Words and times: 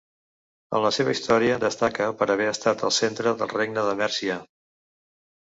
En 0.77 0.81
la 0.85 0.91
seva 0.95 1.13
història 1.15 1.57
destaca 1.63 2.07
per 2.21 2.29
haver 2.37 2.47
estat 2.53 2.83
el 2.89 2.95
centre 3.01 3.35
del 3.43 3.53
regne 3.61 3.85
de 3.91 3.95
Mèrcia. 4.03 4.41